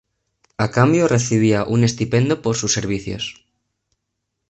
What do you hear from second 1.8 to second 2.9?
estipendio por sus